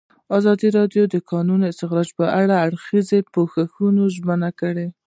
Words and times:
ازادي 0.37 0.67
راډیو 0.77 1.03
د 1.07 1.09
د 1.13 1.15
کانونو 1.31 1.63
استخراج 1.71 2.09
په 2.17 2.25
اړه 2.35 2.45
د 2.47 2.53
هر 2.61 2.61
اړخیز 2.67 3.09
پوښښ 3.33 3.71
ژمنه 4.15 4.49
کړې. 4.59 4.87